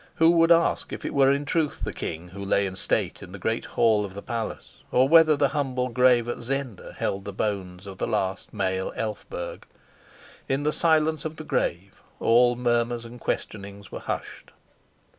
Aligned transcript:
Who 0.15 0.31
would 0.31 0.51
ask 0.51 0.91
if 0.91 1.05
it 1.05 1.13
were 1.13 1.31
in 1.31 1.45
truth 1.45 1.81
the 1.83 1.93
king 1.93 2.29
who 2.29 2.43
lay 2.43 2.65
in 2.65 2.75
state 2.75 3.21
in 3.21 3.33
the 3.33 3.37
great 3.37 3.65
hall 3.65 4.03
of 4.03 4.15
the 4.15 4.23
palace, 4.23 4.77
or 4.91 5.07
whether 5.07 5.35
the 5.37 5.49
humble 5.49 5.89
grave 5.89 6.27
at 6.27 6.39
Zenda 6.39 6.93
held 6.97 7.23
the 7.23 7.31
bones 7.31 7.85
of 7.85 7.99
the 7.99 8.07
last 8.07 8.51
male 8.51 8.91
Elphberg? 8.95 9.67
In 10.49 10.63
the 10.63 10.73
silence 10.73 11.23
of 11.23 11.35
the 11.35 11.43
grave 11.43 12.01
all 12.19 12.55
murmurs 12.55 13.05
and 13.05 13.19
questionings 13.19 13.91
were 13.91 13.99
hushed. 13.99 14.49